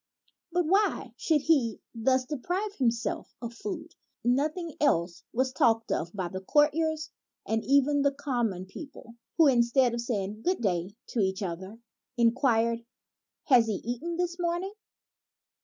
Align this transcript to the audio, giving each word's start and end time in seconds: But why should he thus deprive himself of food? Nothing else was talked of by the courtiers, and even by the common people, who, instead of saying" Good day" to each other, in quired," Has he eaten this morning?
But 0.51 0.65
why 0.65 1.13
should 1.15 1.41
he 1.41 1.79
thus 1.93 2.25
deprive 2.25 2.73
himself 2.73 3.35
of 3.39 3.53
food? 3.53 3.93
Nothing 4.23 4.73
else 4.81 5.21
was 5.31 5.51
talked 5.53 5.91
of 5.91 6.11
by 6.11 6.27
the 6.27 6.41
courtiers, 6.41 7.11
and 7.45 7.63
even 7.63 8.01
by 8.01 8.09
the 8.09 8.15
common 8.15 8.65
people, 8.65 9.13
who, 9.37 9.45
instead 9.45 9.93
of 9.93 10.01
saying" 10.01 10.41
Good 10.41 10.59
day" 10.59 10.95
to 11.11 11.19
each 11.19 11.43
other, 11.43 11.77
in 12.17 12.31
quired," 12.31 12.83
Has 13.51 13.67
he 13.67 13.75
eaten 13.83 14.15
this 14.17 14.39
morning? 14.39 14.73